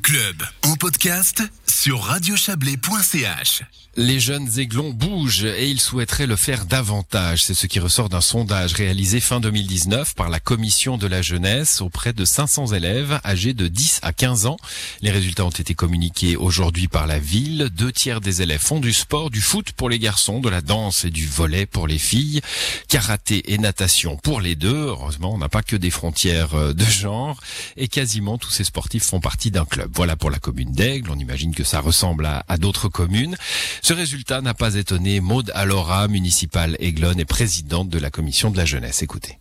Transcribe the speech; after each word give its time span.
Club. 0.00 0.52
En 0.60 0.76
podcast 0.76 1.48
sur 1.76 2.02
radiochablais.ch. 2.04 3.62
Les 3.98 4.20
jeunes 4.20 4.58
aiglons 4.58 4.92
bougent 4.92 5.44
et 5.44 5.70
ils 5.70 5.80
souhaiteraient 5.80 6.26
le 6.26 6.36
faire 6.36 6.66
davantage. 6.66 7.44
C'est 7.44 7.54
ce 7.54 7.66
qui 7.66 7.80
ressort 7.80 8.10
d'un 8.10 8.20
sondage 8.20 8.74
réalisé 8.74 9.20
fin 9.20 9.40
2019 9.40 10.14
par 10.14 10.28
la 10.28 10.38
commission 10.38 10.98
de 10.98 11.06
la 11.06 11.22
jeunesse 11.22 11.80
auprès 11.80 12.12
de 12.12 12.26
500 12.26 12.74
élèves 12.74 13.18
âgés 13.24 13.54
de 13.54 13.68
10 13.68 14.00
à 14.02 14.12
15 14.12 14.44
ans. 14.44 14.58
Les 15.00 15.10
résultats 15.10 15.46
ont 15.46 15.50
été 15.50 15.74
communiqués 15.74 16.36
aujourd'hui 16.36 16.88
par 16.88 17.06
la 17.06 17.18
ville. 17.18 17.70
Deux 17.74 17.90
tiers 17.90 18.20
des 18.20 18.42
élèves 18.42 18.60
font 18.60 18.80
du 18.80 18.92
sport, 18.92 19.30
du 19.30 19.40
foot 19.40 19.72
pour 19.72 19.88
les 19.88 19.98
garçons, 19.98 20.40
de 20.40 20.50
la 20.50 20.60
danse 20.60 21.06
et 21.06 21.10
du 21.10 21.26
volet 21.26 21.64
pour 21.64 21.86
les 21.86 21.98
filles, 21.98 22.42
karaté 22.88 23.50
et 23.54 23.56
natation 23.56 24.18
pour 24.18 24.42
les 24.42 24.56
deux. 24.56 24.88
Heureusement, 24.88 25.32
on 25.32 25.38
n'a 25.38 25.48
pas 25.48 25.62
que 25.62 25.76
des 25.76 25.90
frontières 25.90 26.54
euh, 26.54 26.74
de 26.74 26.84
genre 26.84 27.40
et 27.78 27.88
quasiment 27.88 28.36
tous 28.36 28.50
ces 28.50 28.64
sportifs 28.64 29.04
font 29.04 29.20
partie 29.20 29.50
d'un 29.50 29.64
club. 29.64 29.90
Voilà 29.94 30.16
pour 30.16 30.28
la 30.28 30.38
commune 30.38 30.72
d'Aigle. 30.72 31.10
On 31.10 31.18
imagine 31.18 31.54
que 31.54 31.64
ça 31.66 31.80
ressemble 31.80 32.26
à, 32.26 32.56
d'autres 32.58 32.88
communes. 32.88 33.36
Ce 33.82 33.92
résultat 33.92 34.40
n'a 34.40 34.54
pas 34.54 34.74
étonné 34.74 35.20
Maude 35.20 35.50
Alora, 35.54 36.08
municipale 36.08 36.76
aiglonne 36.80 37.20
et 37.20 37.24
présidente 37.24 37.88
de 37.88 37.98
la 37.98 38.10
commission 38.10 38.50
de 38.50 38.56
la 38.56 38.64
jeunesse. 38.64 39.02
Écoutez. 39.02 39.38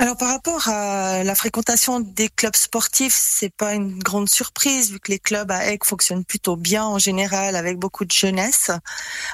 Alors 0.00 0.16
par 0.16 0.28
rapport 0.28 0.68
à 0.68 1.24
la 1.24 1.34
fréquentation 1.34 1.98
des 1.98 2.28
clubs 2.28 2.54
sportifs, 2.54 3.18
c'est 3.20 3.52
pas 3.52 3.74
une 3.74 3.98
grande 3.98 4.28
surprise 4.28 4.92
vu 4.92 5.00
que 5.00 5.10
les 5.10 5.18
clubs 5.18 5.50
à 5.50 5.66
Aigle 5.66 5.84
fonctionnent 5.84 6.24
plutôt 6.24 6.54
bien 6.54 6.84
en 6.84 6.98
général 6.98 7.56
avec 7.56 7.78
beaucoup 7.78 8.04
de 8.04 8.12
jeunesse. 8.12 8.70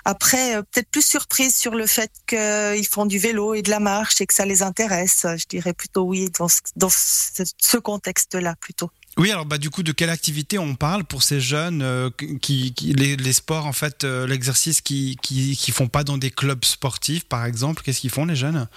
Après, 0.06 0.56
euh, 0.56 0.62
peut-être 0.62 0.88
plus 0.88 1.06
surprise 1.06 1.55
sur 1.55 1.75
le 1.75 1.86
fait 1.86 2.11
qu'ils 2.27 2.86
font 2.91 3.05
du 3.05 3.19
vélo 3.19 3.52
et 3.52 3.61
de 3.61 3.69
la 3.69 3.78
marche 3.78 4.22
et 4.22 4.27
que 4.27 4.33
ça 4.33 4.47
les 4.47 4.62
intéresse. 4.62 5.27
Je 5.36 5.45
dirais 5.50 5.75
plutôt 5.75 6.05
oui 6.05 6.30
dans 6.38 6.48
ce, 6.48 6.61
dans 6.77 6.88
ce 6.91 7.77
contexte-là 7.77 8.55
plutôt. 8.59 8.91
Oui, 9.16 9.30
alors 9.30 9.46
bah 9.46 9.59
du 9.59 9.70
coup, 9.70 9.82
de 9.82 9.92
quelle 9.92 10.10
activité 10.10 10.59
on 10.59 10.74
parle 10.74 11.04
pour 11.04 11.22
ces 11.22 11.41
jeunes 11.41 11.82
euh, 11.82 12.10
qui, 12.41 12.74
les, 12.96 13.32
sports 13.32 13.66
en 13.66 13.72
fait, 13.72 14.02
euh, 14.02 14.27
l'exercice 14.27 14.80
qui, 14.80 15.16
qui 15.22 15.56
qui 15.56 15.70
font 15.70 15.86
pas 15.86 16.02
dans 16.02 16.19
des 16.19 16.30
clubs 16.30 16.64
sportifs, 16.64 17.25
par 17.25 17.44
exemple, 17.44 17.83
qu'est-ce 17.83 18.00
qu'ils 18.00 18.11
font 18.11 18.25
les 18.25 18.34
jeunes? 18.34 18.69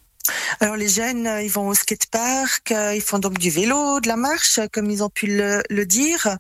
Alors 0.60 0.76
les 0.76 0.90
jeunes, 0.90 1.26
euh, 1.26 1.42
ils 1.42 1.50
vont 1.50 1.68
au 1.68 1.74
skatepark, 1.74 2.72
ils 2.94 3.02
font 3.02 3.18
donc 3.18 3.40
du 3.40 3.50
vélo, 3.50 4.00
de 4.00 4.08
la 4.08 4.18
marche, 4.18 4.60
comme 4.72 4.92
ils 4.92 5.04
ont 5.04 5.10
pu 5.10 5.28
le 5.28 5.86
dire. 5.86 6.38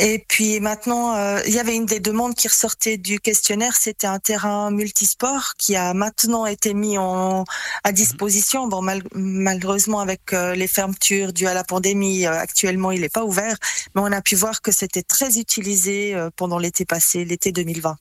Et 0.00 0.24
puis 0.28 0.60
maintenant, 0.60 1.16
euh, 1.16 1.40
il 1.44 1.52
y 1.52 1.58
avait 1.58 1.74
une 1.74 1.84
des 1.84 1.98
demandes 1.98 2.36
qui 2.36 2.46
ressortait 2.46 2.98
du 2.98 3.18
questionnaire, 3.18 3.74
c'était 3.74 4.06
un 4.06 4.20
terrain 4.20 4.70
multisport 4.70 5.54
qui 5.58 5.74
a 5.74 5.92
maintenant 5.92 6.46
été 6.46 6.72
mis 6.72 6.96
en, 6.96 7.44
à 7.82 7.90
disposition. 7.90 8.68
Bon, 8.68 8.80
mal, 8.80 9.02
malheureusement 9.12 9.98
avec 9.98 10.32
euh, 10.32 10.54
les 10.54 10.68
fermetures 10.68 11.32
dues 11.32 11.48
à 11.48 11.54
la 11.54 11.64
pandémie, 11.64 12.26
euh, 12.26 12.38
actuellement 12.38 12.92
il 12.92 13.00
n'est 13.00 13.08
pas 13.08 13.24
ouvert, 13.24 13.56
mais 13.96 14.00
on 14.00 14.12
a 14.12 14.22
pu 14.22 14.36
voir 14.36 14.62
que 14.62 14.70
c'était 14.70 15.02
très 15.02 15.36
utilisé 15.36 16.14
euh, 16.14 16.30
pendant 16.36 16.58
l'été 16.60 16.84
passé, 16.84 17.24
l'été 17.24 17.50
2020. 17.50 17.96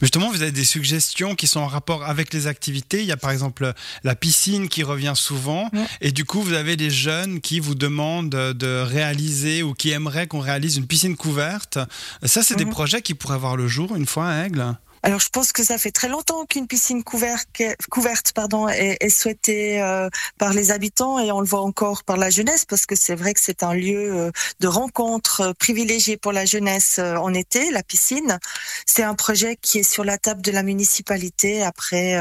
Justement, 0.00 0.30
vous 0.30 0.42
avez 0.42 0.52
des 0.52 0.64
suggestions 0.64 1.34
qui 1.34 1.46
sont 1.46 1.60
en 1.60 1.66
rapport 1.66 2.04
avec 2.04 2.32
les 2.32 2.46
activités. 2.46 3.00
Il 3.00 3.06
y 3.06 3.12
a 3.12 3.16
par 3.16 3.30
exemple 3.30 3.72
la 4.04 4.14
piscine 4.14 4.68
qui 4.68 4.82
revient 4.82 5.14
souvent. 5.14 5.70
Et 6.00 6.12
du 6.12 6.24
coup, 6.24 6.42
vous 6.42 6.54
avez 6.54 6.76
des 6.76 6.90
jeunes 6.90 7.40
qui 7.40 7.60
vous 7.60 7.74
demandent 7.74 8.30
de 8.30 8.82
réaliser 8.82 9.62
ou 9.62 9.74
qui 9.74 9.90
aimeraient 9.90 10.26
qu'on 10.26 10.40
réalise 10.40 10.76
une 10.76 10.86
piscine 10.86 11.16
couverte. 11.16 11.78
Ça, 12.24 12.42
c'est 12.42 12.56
des 12.56 12.66
projets 12.66 13.02
qui 13.02 13.14
pourraient 13.14 13.34
avoir 13.34 13.56
le 13.56 13.68
jour 13.68 13.94
une 13.96 14.06
fois 14.06 14.28
à 14.28 14.46
Aigle? 14.46 14.76
Alors 15.02 15.20
je 15.20 15.28
pense 15.28 15.52
que 15.52 15.62
ça 15.62 15.78
fait 15.78 15.90
très 15.90 16.08
longtemps 16.08 16.44
qu'une 16.46 16.66
piscine 16.66 17.04
couverte, 17.04 17.48
couverte 17.90 18.32
pardon, 18.32 18.68
est, 18.68 18.96
est 19.00 19.08
souhaitée 19.08 19.80
euh, 19.80 20.08
par 20.38 20.52
les 20.52 20.70
habitants 20.70 21.18
et 21.18 21.30
on 21.30 21.40
le 21.40 21.46
voit 21.46 21.62
encore 21.62 22.04
par 22.04 22.16
la 22.16 22.30
jeunesse 22.30 22.64
parce 22.64 22.86
que 22.86 22.96
c'est 22.96 23.14
vrai 23.14 23.34
que 23.34 23.40
c'est 23.40 23.62
un 23.62 23.74
lieu 23.74 24.12
euh, 24.12 24.30
de 24.60 24.66
rencontre 24.66 25.40
euh, 25.40 25.52
privilégié 25.52 26.16
pour 26.16 26.32
la 26.32 26.44
jeunesse 26.44 26.98
en 26.98 27.32
été, 27.34 27.70
la 27.70 27.82
piscine. 27.82 28.38
C'est 28.86 29.02
un 29.02 29.14
projet 29.14 29.56
qui 29.56 29.78
est 29.78 29.90
sur 29.90 30.04
la 30.04 30.18
table 30.18 30.42
de 30.42 30.50
la 30.50 30.62
municipalité. 30.62 31.62
Après, 31.62 32.18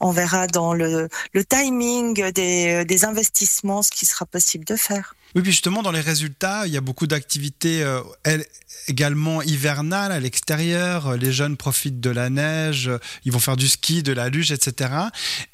on 0.00 0.10
verra 0.10 0.46
dans 0.46 0.74
le, 0.74 1.08
le 1.32 1.44
timing 1.44 2.30
des, 2.32 2.84
des 2.84 3.04
investissements 3.04 3.82
ce 3.82 3.90
qui 3.90 4.06
sera 4.06 4.26
possible 4.26 4.64
de 4.64 4.76
faire. 4.76 5.14
Oui, 5.34 5.40
puis 5.40 5.52
justement, 5.52 5.82
dans 5.82 5.92
les 5.92 6.00
résultats, 6.00 6.66
il 6.66 6.72
y 6.74 6.76
a 6.76 6.82
beaucoup 6.82 7.06
d'activités 7.06 7.82
euh, 7.82 8.02
également 8.86 9.40
hivernales 9.42 10.12
à 10.12 10.20
l'extérieur. 10.20 11.16
Les 11.16 11.32
jeunes 11.32 11.56
profitent 11.56 12.00
de 12.00 12.10
la 12.10 12.28
neige, 12.28 12.90
ils 13.24 13.32
vont 13.32 13.38
faire 13.38 13.56
du 13.56 13.66
ski, 13.66 14.02
de 14.02 14.12
la 14.12 14.28
luge, 14.28 14.52
etc. 14.52 14.90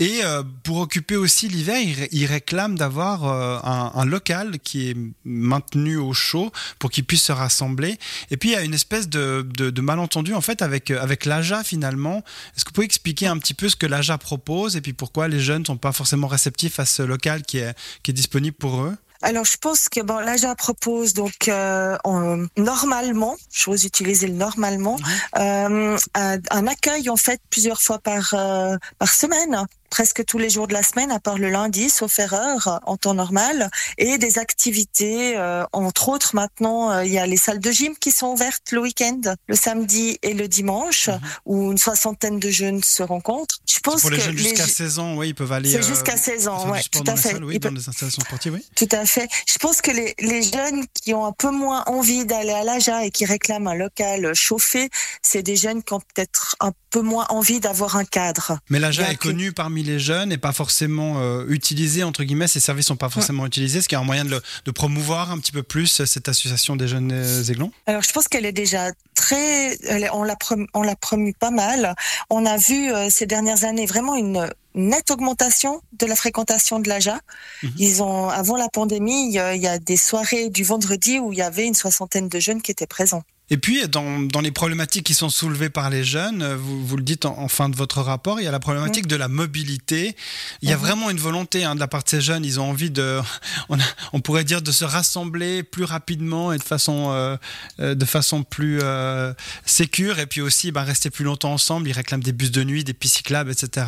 Et 0.01 0.21
euh, 0.25 0.43
pour 0.65 0.79
occuper 0.79 1.15
aussi 1.15 1.49
l'hiver, 1.49 1.77
ils, 2.11 2.27
réclament 2.27 2.77
d'avoir 2.77 3.25
euh, 3.25 3.59
un, 3.63 3.93
un, 3.95 4.05
local 4.05 4.59
qui 4.59 4.91
est 4.91 4.97
maintenu 5.25 5.97
au 5.97 6.13
chaud 6.13 6.51
pour 6.81 6.91
qu'ils 6.91 7.05
puissent 7.05 7.23
se 7.23 7.33
rassembler. 7.33 7.99
Et 8.33 8.37
puis, 8.37 8.51
il 8.51 8.53
y 8.53 8.57
a 8.57 8.63
une 8.63 8.75
espèce 8.75 9.09
de, 9.09 9.47
de, 9.57 9.71
de 9.71 9.81
malentendu, 9.81 10.35
en 10.35 10.41
fait, 10.41 10.61
avec, 10.61 10.91
avec 10.91 11.25
l'AJA, 11.25 11.63
finalement. 11.63 12.25
Est-ce 12.57 12.65
que 12.65 12.71
vous 12.71 12.75
pouvez 12.75 12.87
expliquer 12.87 13.29
un 13.29 13.39
petit 13.39 13.55
peu 13.55 13.69
ce 13.69 13.77
que 13.77 13.87
l'AJA 13.87 14.19
propose 14.19 14.77
et 14.77 14.81
puis 14.81 14.93
pourquoi 14.93 15.29
les 15.29 15.41
jeunes 15.41 15.63
ne 15.63 15.67
sont 15.67 15.77
pas 15.77 15.93
forcément 15.93 16.27
réceptifs 16.27 16.81
à 16.81 16.85
ce 16.85 17.03
local 17.03 17.43
qui 17.43 17.59
est, 17.59 17.75
qui 18.03 18.11
est 18.11 18.15
disponible 18.15 18.57
pour 18.57 18.83
eux? 18.83 18.97
Alors, 19.21 19.45
je 19.45 19.57
pense 19.57 19.89
que 19.89 20.01
bon, 20.01 20.19
l'AJA 20.19 20.55
propose 20.55 21.13
donc 21.13 21.49
euh, 21.49 21.97
en, 22.05 22.45
normalement, 22.57 23.37
j'ose 23.53 23.85
utiliser 23.85 24.29
le 24.29 24.35
normalement, 24.35 24.97
euh, 25.37 25.99
un, 26.15 26.39
un, 26.51 26.67
accueil 26.69 27.11
en 27.11 27.17
fait 27.17 27.41
plusieurs 27.51 27.83
fois 27.83 27.99
par 27.99 28.33
euh, 28.35 28.77
par 28.99 29.13
semaine 29.13 29.67
presque 29.89 30.25
tous 30.25 30.39
les 30.39 30.51
jours 30.51 30.67
de 30.67 30.73
la 30.73 30.83
semaine, 30.83 31.11
à 31.11 31.21
part 31.21 31.39
le 31.39 31.51
lundi, 31.51 31.91
sauf 31.91 32.19
erreur, 32.19 32.81
en 32.85 32.97
temps 32.97 33.15
normal, 33.15 33.71
et 33.99 34.19
des 34.19 34.39
activités, 34.39 35.37
euh, 35.37 35.65
entre 35.73 36.09
autres 36.09 36.35
maintenant, 36.35 36.91
euh, 36.91 37.05
il 37.05 37.13
y 37.13 37.19
a 37.19 37.27
les 37.27 37.37
salles 37.37 37.61
de 37.61 37.71
gym 37.71 37.95
qui 37.99 38.11
sont 38.11 38.29
ouvertes 38.29 38.73
le 38.73 38.81
week-end, 38.81 39.21
le 39.47 39.55
samedi 39.55 40.19
et 40.23 40.35
le 40.35 40.49
dimanche, 40.49 41.09
mm-hmm. 41.09 41.21
où 41.47 41.73
une 41.73 41.79
soixantaine 41.79 42.39
de 42.39 42.51
jeunes 42.51 42.83
se 42.83 43.03
rencontrent. 43.03 43.61
Je 43.67 43.81
pense 43.81 44.03
pour 44.03 44.11
les 44.11 44.19
que 44.19 44.25
jeunes 44.25 44.39
jusqu'à 44.39 44.67
16 44.67 44.99
ans, 44.99 45.17
oui, 45.17 45.29
ils 45.29 45.35
peuvent 45.35 45.53
aller. 45.53 45.71
C'est 45.71 45.83
jusqu'à 45.83 46.17
16 46.17 46.49
ans, 46.49 46.71
ouais, 46.71 46.83
tout 46.91 47.05
à 47.07 47.17
fait. 47.17 47.31
Salles, 47.31 47.45
oui, 47.45 47.59
dans 47.59 47.71
les 47.71 47.89
installations 47.89 48.23
sportives, 48.23 48.55
oui. 48.55 48.65
Tout 48.75 48.89
à 48.93 49.05
fait. 49.07 49.29
Je 49.47 49.59
pense 49.59 49.81
que 49.81 49.91
les, 49.91 50.15
les 50.21 50.43
jeunes 50.43 50.85
qui 50.95 51.15
ont 51.15 51.25
un 51.25 51.33
peu 51.33 51.51
moins 51.51 51.85
envie 51.87 52.27
d'aller 52.27 52.53
à 52.53 52.65
l'AJA 52.65 53.05
et 53.05 53.11
qui 53.11 53.25
réclament 53.25 53.69
un 53.69 53.75
local 53.75 54.35
chauffé, 54.35 54.91
c'est 55.23 55.43
des 55.43 55.57
jeunes 55.57 55.83
qui 55.83 55.93
ont 55.93 56.01
peut-être 56.01 56.57
un 56.61 56.73
peu 56.73 56.79
moins 56.97 57.27
envie 57.29 57.61
d'avoir 57.61 57.97
un 57.97 58.05
cadre. 58.05 58.59
Mais 58.71 58.79
l'AJA 58.79 59.13
est 59.13 59.17
connu 59.17 59.53
parmi 59.53 59.83
les 59.83 59.99
jeunes 59.99 60.33
et 60.33 60.39
pas 60.39 60.53
forcément 60.53 61.21
euh, 61.21 61.45
utilisé 61.49 62.03
entre 62.03 62.25
guillemets 62.25 62.49
ces 62.49 62.61
services 62.61 62.87
sont 62.87 62.97
pas 62.97 63.09
forcément 63.09 63.43
ouais. 63.43 63.49
utilisés 63.49 63.83
ce 63.83 63.89
qui 63.89 63.95
est 63.95 63.99
un 63.99 64.05
moyen 64.05 64.25
de, 64.25 64.31
le, 64.31 64.43
de, 64.65 64.71
promouvoir 64.71 65.31
un 65.31 65.39
petit 65.39 65.53
peu 65.53 65.63
plus 65.63 66.05
cette 66.05 66.29
association 66.29 66.77
des 66.77 66.89
jeunes 66.89 67.11
euh, 67.13 67.45
aiglons 67.45 67.71
alors 67.87 68.03
je 68.03 68.13
pense 68.13 68.29
qu'elle 68.29 68.47
est 68.47 68.53
déjà 68.53 68.93
très 69.15 69.77
on 70.13 70.23
l'a 70.23 70.37
on 70.75 70.83
l'a 70.83 70.97
promu 70.97 71.35
pas 71.35 71.51
mal 71.51 71.95
on 72.31 72.47
a 72.47 72.57
vu 72.57 72.93
euh, 72.93 73.09
ces 73.11 73.27
dernières 73.27 73.65
années 73.65 73.87
vraiment 73.87 74.17
une 74.17 74.49
nette 74.75 75.11
augmentation 75.11 75.83
de 75.99 76.07
la 76.07 76.15
fréquentation 76.15 76.79
de 76.79 76.89
l'AJA. 76.89 77.19
Mmh. 77.63 77.69
Ils 77.79 78.03
ont, 78.03 78.29
avant 78.29 78.57
la 78.57 78.69
pandémie, 78.69 79.33
y, 79.33 79.39
a, 79.39 79.55
il 79.57 79.63
y 79.63 79.67
a 79.67 79.79
des 79.79 79.97
soirées 79.97 80.51
du 80.51 80.63
vendredi 80.63 81.19
où 81.19 81.33
il 81.33 81.39
y 81.39 81.43
avait 81.43 81.67
une 81.67 81.75
soixantaine 81.75 82.29
de 82.29 82.39
jeunes 82.39 82.63
qui 82.63 82.71
étaient 82.71 82.87
présents. 82.87 83.25
Et 83.51 83.57
puis, 83.57 83.87
dans, 83.89 84.21
dans, 84.21 84.41
les 84.41 84.51
problématiques 84.51 85.07
qui 85.07 85.15
sont 85.15 85.31
soulevées 85.31 85.71
par 85.71 85.89
les 85.89 86.05
jeunes, 86.05 86.55
vous, 86.55 86.85
vous 86.85 86.97
le 86.97 87.03
dites 87.03 87.25
en, 87.25 87.39
en, 87.39 87.49
fin 87.49 87.69
de 87.69 87.77
votre 87.77 88.03
rapport, 88.03 88.41
il 88.41 88.45
y 88.45 88.47
a 88.47 88.51
la 88.51 88.61
problématique 88.61 89.07
mmh. 89.07 89.09
de 89.09 89.17
la 89.17 89.29
mobilité. 89.29 90.17
Il 90.61 90.69
y 90.69 90.73
a 90.73 90.77
mmh. 90.77 90.81
vraiment 90.81 91.11
une 91.11 91.19
volonté 91.19 91.65
hein, 91.65 91.75
de 91.75 91.81
la 91.81 91.89
part 91.89 92.05
de 92.05 92.09
ces 92.09 92.21
jeunes. 92.21 92.45
Ils 92.45 92.61
ont 92.61 92.69
envie 92.69 92.91
de, 92.91 93.21
on, 93.69 93.79
a, 93.79 93.85
on 94.13 94.21
pourrait 94.21 94.45
dire, 94.45 94.61
de 94.61 94.71
se 94.71 94.85
rassembler 94.85 95.63
plus 95.63 95.85
rapidement 95.85 96.53
et 96.53 96.59
de 96.59 96.63
façon, 96.63 97.11
euh, 97.11 97.37
de 97.79 98.05
façon 98.05 98.43
plus 98.43 98.81
euh, 98.83 99.33
sécure. 99.65 100.19
Et 100.19 100.27
puis 100.27 100.41
aussi, 100.41 100.71
bah, 100.71 100.83
rester 100.83 101.11
plus 101.11 101.25
longtemps 101.25 101.53
ensemble. 101.53 101.89
Ils 101.89 101.93
réclament 101.93 102.23
des 102.23 102.33
bus 102.33 102.51
de 102.51 102.65
nuit, 102.65 102.85
des 102.85 102.95
pistes 102.95 103.17
cyclables, 103.17 103.51
etc. 103.51 103.87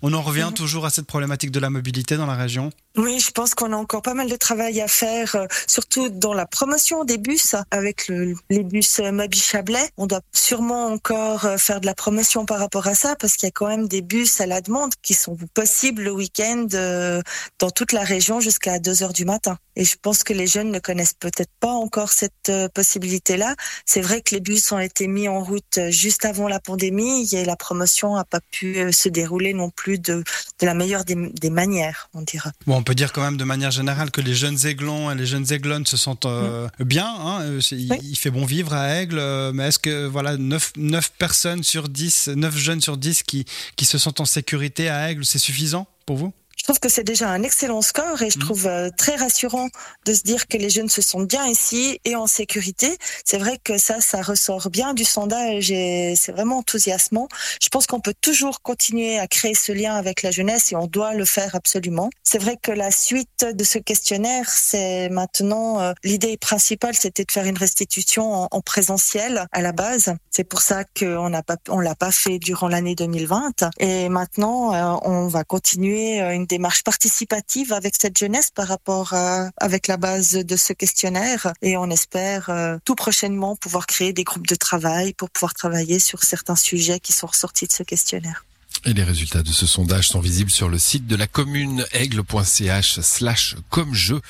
On 0.00 0.14
en 0.14 0.22
revient 0.22 0.48
mmh. 0.50 0.54
toujours 0.54 0.86
à 0.86 0.90
cette 0.90 1.06
problématique 1.06 1.50
de 1.50 1.60
la 1.60 1.70
mobilité 1.70 2.16
dans 2.16 2.26
la 2.26 2.36
région. 2.36 2.70
Oui, 2.96 3.20
je 3.20 3.30
pense 3.30 3.54
qu'on 3.54 3.72
a 3.72 3.76
encore 3.76 4.02
pas 4.02 4.12
mal 4.12 4.28
de 4.28 4.36
travail 4.36 4.80
à 4.82 4.88
faire, 4.88 5.34
euh, 5.34 5.46
surtout 5.66 6.10
dans 6.10 6.34
la 6.34 6.44
promotion 6.46 7.04
des 7.04 7.16
bus 7.16 7.56
avec 7.70 8.08
le, 8.08 8.34
les 8.50 8.62
bus 8.62 9.00
Moby 9.10 9.38
Chablais. 9.38 9.88
On 9.96 10.06
doit 10.06 10.20
sûrement 10.32 10.86
encore 10.86 11.46
euh, 11.46 11.56
faire 11.56 11.80
de 11.80 11.86
la 11.86 11.94
promotion 11.94 12.46
par 12.46 12.58
rapport 12.58 12.86
à 12.86 12.94
ça 12.94 13.16
parce 13.16 13.36
qu'il 13.36 13.46
y 13.46 13.48
a 13.48 13.52
quand 13.52 13.66
même 13.66 13.88
des 13.88 14.02
bus 14.02 14.40
à 14.40 14.46
la 14.46 14.60
demande 14.60 14.92
qui 15.02 15.14
sont 15.14 15.36
possibles 15.54 16.02
le 16.02 16.12
week-end 16.12 16.66
euh, 16.74 17.22
dans 17.58 17.70
toute 17.70 17.92
la 17.92 18.02
région 18.02 18.40
jusqu'à 18.40 18.78
2 18.78 19.02
heures 19.02 19.12
du 19.12 19.24
matin. 19.24 19.58
Et 19.76 19.84
je 19.84 19.96
pense 20.00 20.24
que 20.24 20.32
les 20.32 20.46
jeunes 20.46 20.70
ne 20.70 20.78
connaissent 20.78 21.14
peut-être 21.14 21.50
pas 21.60 21.72
encore 21.72 22.10
cette 22.10 22.52
possibilité-là. 22.74 23.56
C'est 23.86 24.00
vrai 24.00 24.20
que 24.20 24.34
les 24.34 24.40
bus 24.40 24.70
ont 24.72 24.78
été 24.78 25.06
mis 25.08 25.28
en 25.28 25.42
route 25.42 25.78
juste 25.90 26.24
avant 26.24 26.48
la 26.48 26.60
pandémie 26.60 27.28
et 27.32 27.44
la 27.44 27.56
promotion 27.56 28.16
n'a 28.16 28.24
pas 28.24 28.40
pu 28.50 28.92
se 28.92 29.08
dérouler 29.08 29.54
non 29.54 29.70
plus 29.70 29.98
de, 29.98 30.24
de 30.60 30.66
la 30.66 30.74
meilleure 30.74 31.04
des, 31.04 31.14
des 31.14 31.50
manières, 31.50 32.08
on 32.14 32.22
dira. 32.22 32.52
Bon, 32.66 32.76
on 32.76 32.82
peut 32.82 32.94
dire 32.94 33.12
quand 33.12 33.22
même 33.22 33.36
de 33.36 33.44
manière 33.44 33.70
générale 33.70 34.10
que 34.10 34.20
les 34.20 34.34
jeunes 34.34 34.66
aiglons 34.66 35.10
et 35.10 35.14
les 35.14 35.26
jeunes 35.26 35.50
aiglonnes 35.52 35.86
se 35.86 35.96
sentent 35.96 36.26
euh, 36.26 36.68
mmh. 36.78 36.84
bien. 36.84 37.06
Hein, 37.06 37.58
il, 37.70 37.92
oui. 37.92 37.98
il, 38.02 38.16
fait 38.16 38.30
bon 38.30 38.44
vivre 38.44 38.72
à 38.74 39.00
Aigle, 39.00 39.18
euh, 39.18 39.52
mais 39.52 39.68
est-ce 39.68 39.78
que 39.78 40.06
voilà 40.06 40.36
9, 40.36 40.72
9 40.76 41.12
personnes 41.18 41.62
sur 41.62 41.88
10, 41.88 42.28
9 42.28 42.56
jeunes 42.56 42.80
sur 42.80 42.96
10 42.96 43.22
qui, 43.22 43.44
qui 43.76 43.84
se 43.84 43.98
sentent 43.98 44.20
en 44.20 44.24
sécurité 44.24 44.88
à 44.88 45.10
Aigle, 45.10 45.24
c'est 45.24 45.38
suffisant 45.38 45.86
pour 46.06 46.16
vous? 46.16 46.32
Je 46.62 46.66
trouve 46.68 46.78
que 46.78 46.88
c'est 46.88 47.02
déjà 47.02 47.28
un 47.28 47.42
excellent 47.42 47.82
score 47.82 48.22
et 48.22 48.30
je 48.30 48.38
mmh. 48.38 48.40
trouve 48.40 48.66
euh, 48.68 48.88
très 48.96 49.16
rassurant 49.16 49.68
de 50.04 50.14
se 50.14 50.22
dire 50.22 50.46
que 50.46 50.56
les 50.56 50.70
jeunes 50.70 50.88
se 50.88 51.02
sentent 51.02 51.26
bien 51.26 51.44
ici 51.48 51.98
et 52.04 52.14
en 52.14 52.28
sécurité. 52.28 52.96
C'est 53.24 53.38
vrai 53.38 53.58
que 53.64 53.78
ça, 53.78 54.00
ça 54.00 54.22
ressort 54.22 54.70
bien 54.70 54.94
du 54.94 55.04
sondage 55.04 55.72
et 55.72 56.14
c'est 56.14 56.30
vraiment 56.30 56.58
enthousiasmant. 56.58 57.26
Je 57.60 57.68
pense 57.68 57.88
qu'on 57.88 57.98
peut 57.98 58.14
toujours 58.20 58.62
continuer 58.62 59.18
à 59.18 59.26
créer 59.26 59.56
ce 59.56 59.72
lien 59.72 59.96
avec 59.96 60.22
la 60.22 60.30
jeunesse 60.30 60.70
et 60.70 60.76
on 60.76 60.86
doit 60.86 61.14
le 61.14 61.24
faire 61.24 61.56
absolument. 61.56 62.10
C'est 62.22 62.38
vrai 62.38 62.56
que 62.62 62.70
la 62.70 62.92
suite 62.92 63.44
de 63.44 63.64
ce 63.64 63.78
questionnaire, 63.78 64.48
c'est 64.48 65.08
maintenant 65.08 65.80
euh, 65.80 65.94
l'idée 66.04 66.36
principale, 66.36 66.94
c'était 66.94 67.24
de 67.24 67.32
faire 67.32 67.46
une 67.46 67.58
restitution 67.58 68.46
en, 68.48 68.60
présentiel 68.60 69.46
à 69.50 69.62
la 69.62 69.72
base. 69.72 70.14
C'est 70.30 70.44
pour 70.44 70.62
ça 70.62 70.84
qu'on 70.96 71.28
n'a 71.28 71.42
pas, 71.42 71.56
on 71.68 71.80
l'a 71.80 71.96
pas 71.96 72.12
fait 72.12 72.38
durant 72.38 72.68
l'année 72.68 72.94
2020. 72.94 73.64
Et 73.80 74.08
maintenant, 74.08 74.72
euh, 74.72 74.96
on 75.02 75.26
va 75.26 75.42
continuer 75.42 76.20
une 76.20 76.46
démarche 76.54 76.82
participative 76.82 77.72
avec 77.72 77.94
cette 78.00 78.18
jeunesse 78.18 78.50
par 78.50 78.68
rapport 78.68 79.12
à, 79.14 79.50
avec 79.56 79.86
la 79.86 79.96
base 79.96 80.32
de 80.32 80.56
ce 80.56 80.72
questionnaire. 80.72 81.52
Et 81.62 81.76
on 81.76 81.88
espère 81.90 82.44
tout 82.84 82.94
prochainement 82.94 83.56
pouvoir 83.56 83.86
créer 83.86 84.12
des 84.12 84.24
groupes 84.24 84.46
de 84.46 84.54
travail 84.54 85.14
pour 85.14 85.30
pouvoir 85.30 85.54
travailler 85.54 85.98
sur 85.98 86.22
certains 86.22 86.56
sujets 86.56 87.00
qui 87.00 87.12
sont 87.12 87.26
ressortis 87.26 87.66
de 87.66 87.72
ce 87.72 87.82
questionnaire. 87.82 88.44
Et 88.84 88.94
les 88.94 89.04
résultats 89.04 89.42
de 89.42 89.52
ce 89.52 89.66
sondage 89.66 90.08
sont 90.08 90.20
visibles 90.20 90.50
sur 90.50 90.68
le 90.68 90.78
site 90.78 91.06
de 91.06 91.14
la 91.14 91.26
commune 91.26 91.86
aigle.ch 91.92 93.00
slash 93.00 93.56
comme 93.70 93.94
jeu. 93.94 94.20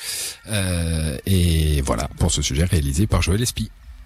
Euh, 0.49 1.17
et 1.25 1.81
voilà 1.83 2.09
pour 2.19 2.31
ce 2.31 2.43
sujet 2.43 2.65
réalisé 2.65 3.07
par 3.07 3.23
Joël 3.23 3.43
Espy. 3.43 3.71